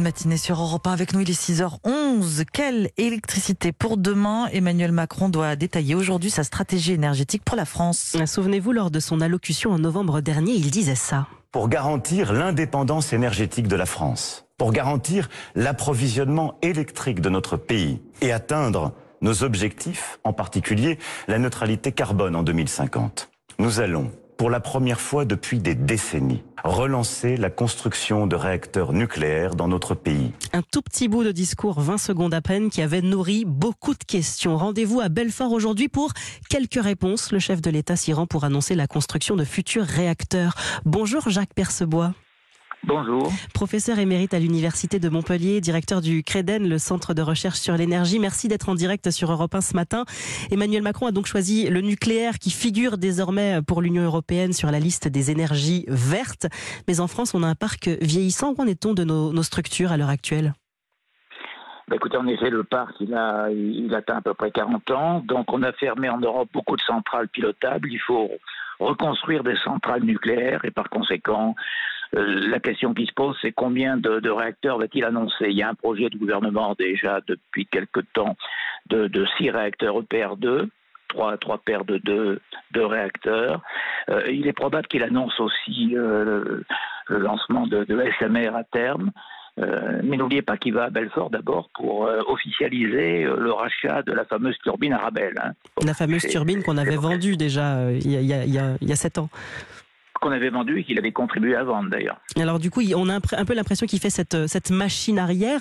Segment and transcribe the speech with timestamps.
[0.00, 2.44] Matinée sur Europe 1 avec nous, il est 6h11.
[2.52, 4.46] Quelle électricité pour demain?
[4.52, 8.16] Emmanuel Macron doit détailler aujourd'hui sa stratégie énergétique pour la France.
[8.26, 11.26] Souvenez-vous, lors de son allocution en novembre dernier, il disait ça.
[11.52, 18.32] Pour garantir l'indépendance énergétique de la France, pour garantir l'approvisionnement électrique de notre pays et
[18.32, 18.92] atteindre
[19.22, 25.24] nos objectifs, en particulier la neutralité carbone en 2050, nous allons pour la première fois
[25.24, 30.32] depuis des décennies, relancer la construction de réacteurs nucléaires dans notre pays.
[30.52, 34.04] Un tout petit bout de discours, 20 secondes à peine, qui avait nourri beaucoup de
[34.04, 34.56] questions.
[34.56, 36.12] Rendez-vous à Belfort aujourd'hui pour
[36.48, 37.32] quelques réponses.
[37.32, 40.54] Le chef de l'État s'y rend pour annoncer la construction de futurs réacteurs.
[40.84, 42.14] Bonjour Jacques Percebois.
[42.88, 43.30] Bonjour.
[43.52, 48.18] Professeur émérite à l'Université de Montpellier, directeur du CREDEN, le Centre de recherche sur l'énergie.
[48.18, 50.06] Merci d'être en direct sur Europe 1 ce matin.
[50.50, 54.78] Emmanuel Macron a donc choisi le nucléaire qui figure désormais pour l'Union européenne sur la
[54.78, 56.46] liste des énergies vertes.
[56.88, 58.54] Mais en France, on a un parc vieillissant.
[58.56, 60.54] Où en est-on de nos, structures à l'heure actuelle?
[61.88, 65.22] Bah, écoutez, en effet, le parc, il, a, il atteint à peu près 40 ans.
[65.26, 67.92] Donc, on a fermé en Europe beaucoup de centrales pilotables.
[67.92, 68.30] Il faut
[68.80, 71.54] reconstruire des centrales nucléaires et par conséquent,
[72.12, 75.46] la question qui se pose, c'est combien de, réacteurs va-t-il annoncer?
[75.50, 78.36] Il y a un projet du gouvernement déjà depuis quelque temps
[78.88, 80.68] de, six réacteurs EPR2.
[81.08, 82.40] Trois, trois paires de deux,
[82.74, 83.62] réacteurs.
[84.10, 86.60] Euh, il est probable qu'il annonce aussi euh,
[87.06, 87.86] le, lancement de,
[88.18, 89.10] SMR à terme.
[89.56, 94.56] mais n'oubliez pas qu'il va à Belfort d'abord pour officialiser le rachat de la fameuse
[94.58, 95.34] turbine Arabelle.
[95.42, 95.52] Hein.
[95.82, 99.30] La fameuse turbine qu'on avait vendue déjà il y, a, il y a sept ans
[100.20, 102.18] qu'on avait vendu et qu'il avait contribué à vendre d'ailleurs.
[102.38, 105.60] Alors du coup, on a un peu l'impression qu'il fait cette, cette machine arrière.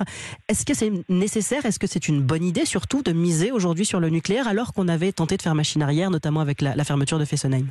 [0.50, 1.66] Est-ce que c'est nécessaire?
[1.66, 4.88] Est-ce que c'est une bonne idée surtout de miser aujourd'hui sur le nucléaire alors qu'on
[4.88, 7.68] avait tenté de faire machine arrière, notamment avec la, fermeture de Fessenheim?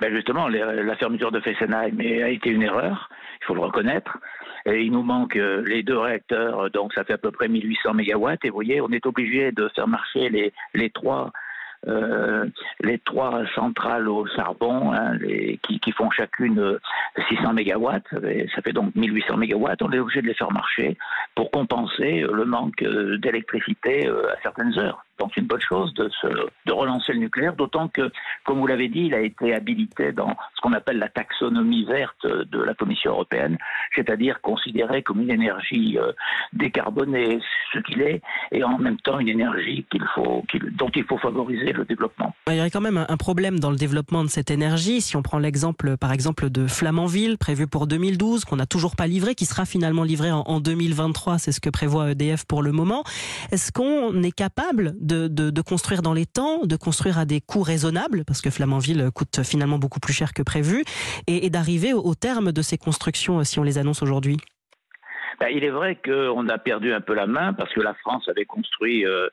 [0.00, 3.10] Ben justement, la fermeture de Fessenheim a été une erreur,
[3.42, 4.18] il faut le reconnaître.
[4.66, 7.94] Et il nous manque euh, les deux réacteurs, donc ça fait à peu près 1800
[7.94, 8.44] mégawatts.
[8.44, 11.32] Et vous voyez, on est obligé de faire marcher les, les trois
[11.88, 12.46] euh,
[12.80, 16.78] les trois centrales au charbon, hein, les, qui, qui, font chacune
[17.28, 18.04] 600 mégawatts,
[18.54, 20.98] ça fait donc 1800 mégawatts, on est obligé de les faire marcher
[21.34, 25.04] pour compenser le manque euh, d'électricité euh, à certaines heures.
[25.20, 26.10] Donc une bonne chose de,
[26.72, 28.10] relancer le nucléaire, d'autant que,
[28.44, 32.26] comme vous l'avez dit, il a été habilité dans ce qu'on appelle la taxonomie verte
[32.26, 33.58] de la Commission européenne,
[33.94, 36.12] c'est-à-dire considéré comme une énergie euh,
[36.54, 37.38] décarbonée,
[37.74, 40.42] ce qu'il est, et en même temps une énergie qu'il faut,
[40.72, 42.34] dont il faut favoriser le développement.
[42.48, 45.02] Il y aurait quand même un problème dans le développement de cette énergie.
[45.02, 49.06] Si on prend l'exemple, par exemple, de Flamanville, prévu pour 2012, qu'on n'a toujours pas
[49.06, 52.72] livré, qui sera finalement livré en, en 2023, c'est ce que prévoit EDF pour le
[52.72, 53.04] moment.
[53.52, 55.09] Est-ce qu'on est capable de,
[55.62, 59.78] construire dans les temps, de construire à des coûts raisonnables, parce que Flamanville coûte finalement
[59.78, 60.84] beaucoup plus cher que prévu,
[61.26, 64.36] et, d'arriver au, terme de ces constructions si on les annonce aujourd'hui
[65.38, 68.28] ben, Il est vrai qu'on a perdu un peu la main parce que la France
[68.28, 69.28] avait construit euh,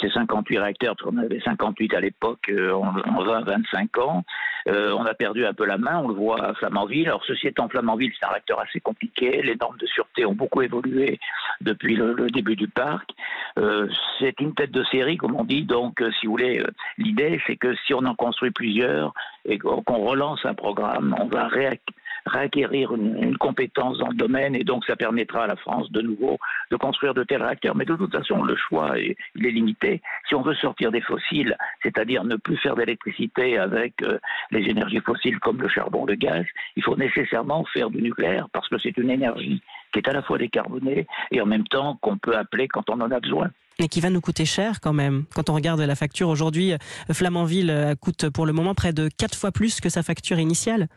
[0.00, 4.24] ces 58 réacteurs, parce qu'on avait 58 à l'époque euh, en, 20-25 ans.
[4.68, 7.08] Euh, on a perdu un peu la main, on le voit à Flamanville.
[7.08, 9.42] Alors ceci étant, Flamanville, c'est un réacteur assez compliqué.
[9.42, 11.18] Les normes de sûreté ont beaucoup évolué
[11.60, 13.10] depuis le, début du parc.
[13.58, 13.88] Euh,
[14.18, 15.64] c'est une tête de série, comme on dit.
[15.64, 16.62] Donc, si vous voulez,
[16.98, 19.12] l'idée, c'est que si on en construit plusieurs
[19.44, 24.64] et qu'on relance un programme, on va réactiver réacquérir une, compétence dans le domaine et
[24.64, 26.38] donc ça permettra à la France de nouveau
[26.70, 27.74] de construire de tels réacteurs.
[27.74, 30.00] Mais de toute façon, le choix est, limité.
[30.28, 34.18] Si on veut sortir des fossiles, c'est-à-dire ne plus faire d'électricité avec euh,
[34.50, 36.44] les énergies fossiles comme le charbon, le gaz,
[36.76, 39.60] il faut nécessairement faire du nucléaire parce que c'est une énergie
[39.92, 43.00] qui est à la fois décarbonée et en même temps qu'on peut appeler quand on
[43.00, 43.50] en a besoin.
[43.80, 45.24] Mais qui va nous coûter cher quand même.
[45.34, 46.74] Quand on regarde la facture aujourd'hui,
[47.10, 50.88] Flamanville euh, coûte pour le moment près de 4 fois plus que sa facture initiale.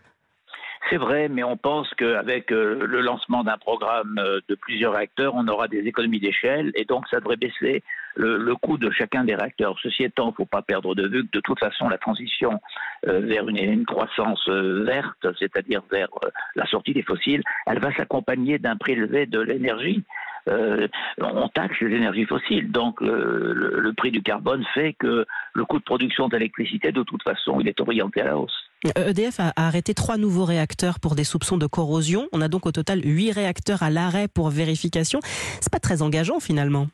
[0.90, 5.34] C'est vrai, mais on pense qu'avec euh, le lancement d'un programme euh, de plusieurs réacteurs,
[5.34, 7.84] on aura des économies d'échelle et donc ça devrait baisser
[8.16, 9.78] le, coût de chacun des réacteurs.
[9.82, 12.60] Ceci étant, il ne faut pas perdre de vue que de toute façon, la transition
[13.08, 16.10] euh, vers une, croissance verte, c'est-à-dire vers
[16.56, 20.04] la sortie des fossiles, elle va s'accompagner d'un prélevé de l'énergie.
[20.48, 22.72] on taxe les énergies fossiles.
[22.72, 27.24] Donc le, le, prix du carbone fait que le coût de production d'électricité, de toute
[27.24, 28.70] façon, il est orienté à la hausse.
[28.96, 32.28] EDF a arrêté trois nouveaux réacteurs pour des soupçons de corrosion.
[32.32, 35.20] On a donc au total huit réacteurs à l'arrêt pour vérification.
[35.62, 36.88] C'est pas très engageant finalement.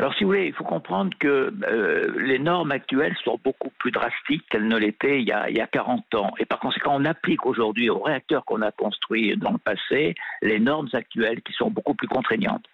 [0.00, 3.90] Alors, si vous voulez, il faut comprendre que euh, les normes actuelles sont beaucoup plus
[3.90, 6.32] drastiques qu'elles ne l'étaient il y a 40 ans.
[6.38, 10.58] Et par conséquent, on applique aujourd'hui aux réacteurs qu'on a construits dans le passé les
[10.58, 12.64] normes actuelles qui sont beaucoup plus contraignantes.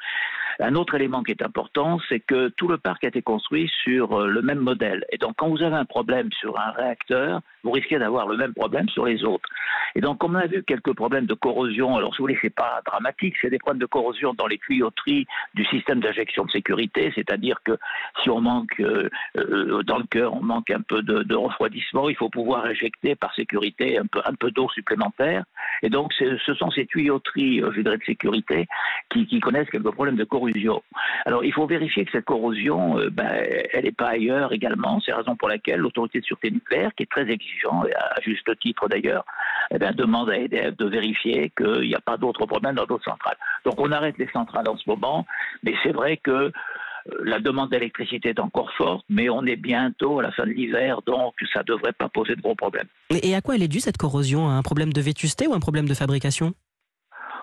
[0.61, 4.19] Un autre élément qui est important, c'est que tout le parc a été construit sur
[4.19, 5.05] euh, le même modèle.
[5.13, 8.55] Et donc, quand vous avez un problème sur un réacteur, vous risquez d'avoir le même
[8.55, 9.49] problème sur les autres.
[9.95, 11.97] Et donc, on a vu quelques problèmes de corrosion.
[11.97, 15.27] Alors, si vous voulez, c'est pas dramatique, c'est des problèmes de corrosion dans les tuyauteries
[15.55, 17.77] du système d'injection de sécurité, c'est-à-dire que
[18.23, 22.17] si on manque euh, euh, dans le cœur, on manque un peu de, refroidissement, il
[22.17, 25.45] faut pouvoir injecter par sécurité un peu, d'eau supplémentaire.
[25.83, 28.67] Et donc, ce sont ces tuyauteries, je dirais, de sécurité
[29.11, 30.46] qui connaissent quelques problèmes de corrosion.
[31.25, 33.29] Alors, il faut vérifier que cette corrosion, euh, ben,
[33.73, 35.01] elle n'est pas ailleurs également.
[35.01, 38.49] C'est la raison pour laquelle l'autorité de sûreté nucléaire, qui est très exigeante, à juste
[38.61, 39.25] titre d'ailleurs,
[39.71, 43.05] eh ben, demande à EDF de vérifier qu'il n'y a pas d'autres problèmes dans d'autres
[43.05, 43.37] centrales.
[43.65, 45.27] Donc, on arrête les centrales en ce moment,
[45.63, 46.51] mais c'est vrai que euh,
[47.25, 51.01] la demande d'électricité est encore forte, mais on est bientôt à la fin de l'hiver,
[51.07, 52.89] donc ça ne devrait pas poser de gros problèmes.
[53.11, 54.49] Et à quoi elle est due cette corrosion?
[54.49, 56.55] Un problème de vétusté ou un problème de fabrication?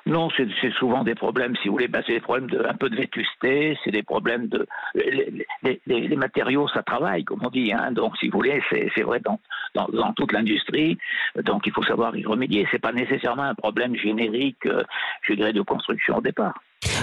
[0.06, 2.90] Non, c'est souvent des problèmes, si vous voulez, ben, c'est des problèmes de, un peu
[2.90, 4.68] de vétusté, c'est des problèmes de...
[4.96, 9.22] Les, matériaux, ça travaille, comme on dit, hein, donc si vous voulez, c'est vrai
[9.74, 10.98] dans, toute l'industrie,
[11.44, 12.68] donc il faut savoir y remédier.
[12.72, 14.84] C'est pas nécessairement un problème générique, euh,
[15.22, 16.54] je dirais, de construction au départ.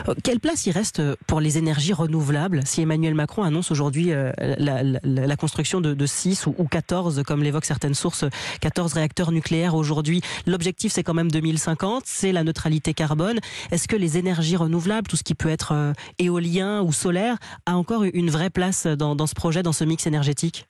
[0.09, 4.33] Euh, quelle place il reste pour les énergies renouvelables si Emmanuel Macron annonce aujourd'hui euh,
[4.39, 8.25] la, construction de, 6 ou 14, comme l'évoquent certaines sources,
[8.61, 10.21] 14 réacteurs nucléaires aujourd'hui?
[10.47, 13.39] L'objectif, c'est quand même 2050, c'est la neutralité carbone.
[13.71, 17.77] Est-ce que les énergies renouvelables, tout ce qui peut être euh, éolien ou solaire, a
[17.77, 20.67] encore une vraie place dans ce projet, dans ce mix énergétique?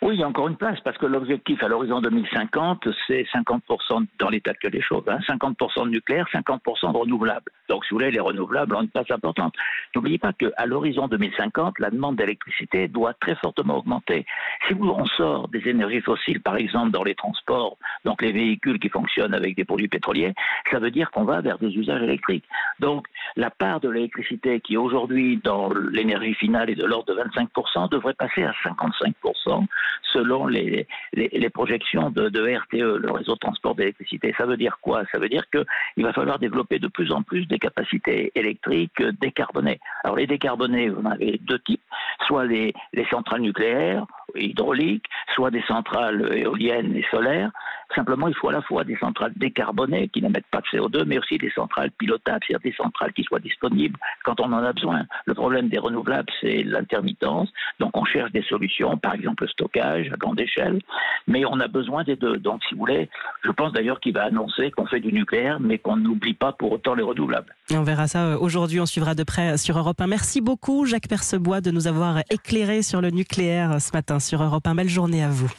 [0.00, 4.06] Oui, il y a encore une place, parce que l'objectif à l'horizon 2050, c'est 50%
[4.20, 5.84] dans l'état actuel des choses, 50% hein.
[5.86, 7.50] de nucléaire, 50% de renouvelables.
[7.68, 9.54] Donc, si vous voulez, les renouvelables ont une place importante.
[9.96, 14.24] N'oubliez pas qu'à l'horizon 2050, la demande d'électricité doit très fortement augmenter.
[14.68, 18.88] Si on sort des énergies fossiles, par exemple dans les transports, donc les véhicules qui
[18.90, 20.32] fonctionnent avec des produits pétroliers,
[20.70, 22.44] ça veut dire qu'on va vers des usages électriques.
[22.78, 27.90] Donc, la part de l'électricité qui aujourd'hui dans l'énergie finale est de l'ordre de 25%
[27.90, 29.66] devrait passer à 55%
[30.12, 34.34] selon les, les, projections de, RTE, le réseau de transport d'électricité.
[34.36, 35.02] Ça veut dire quoi?
[35.12, 39.80] Ça veut dire qu'il va falloir développer de plus en plus des capacités électriques décarbonées.
[40.04, 41.82] Alors les décarbonés, vous en avez deux types,
[42.26, 47.50] soit les, les centrales nucléaires, hydrauliques, soit des centrales éoliennes et solaires.
[47.94, 51.18] Simplement, il faut à la fois des centrales décarbonées qui n'émettent pas de CO2, mais
[51.18, 55.04] aussi des centrales pilotables, c'est-à-dire des centrales qui soient disponibles quand on en a besoin.
[55.24, 57.48] Le problème des renouvelables, c'est l'intermittence.
[57.80, 60.80] Donc, on cherche des solutions, par exemple le stockage à grande échelle,
[61.26, 62.38] mais on a besoin des deux.
[62.38, 63.08] Donc, si vous voulez,
[63.42, 66.72] je pense d'ailleurs qu'il va annoncer qu'on fait du nucléaire, mais qu'on n'oublie pas pour
[66.72, 67.54] autant les renouvelables.
[67.72, 68.80] on verra ça euh, aujourd'hui.
[68.80, 70.06] On suivra de près sur Europe 1.
[70.06, 74.66] Merci beaucoup, Jacques Percebois, de nous avoir éclairé sur le nucléaire ce matin sur Europe
[74.66, 74.74] 1.
[74.74, 75.50] Belle journée à vous.